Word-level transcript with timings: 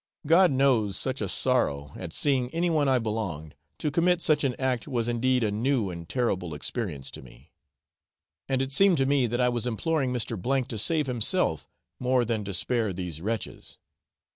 God 0.25 0.49
knows 0.49 0.97
such 0.97 1.21
a 1.21 1.29
sorrow 1.29 1.91
at 1.95 2.11
seeing 2.11 2.49
anyone 2.55 2.87
I 2.89 2.97
belonged 2.97 3.53
to 3.77 3.91
commit 3.91 4.19
such 4.23 4.43
an 4.43 4.55
act 4.57 4.87
was 4.87 5.07
indeed 5.07 5.43
a 5.43 5.51
new 5.51 5.91
and 5.91 6.09
terrible 6.09 6.55
experience 6.55 7.11
to 7.11 7.21
me, 7.21 7.51
and 8.49 8.63
it 8.63 8.71
seemed 8.71 8.97
to 8.97 9.05
me 9.05 9.27
that 9.27 9.39
I 9.39 9.49
was 9.49 9.67
imploring 9.67 10.11
Mr. 10.11 10.67
to 10.67 10.77
save 10.79 11.05
himself, 11.05 11.67
more 11.99 12.25
than 12.25 12.43
to 12.45 12.53
spare 12.55 12.93
these 12.93 13.21
wretches. 13.21 13.77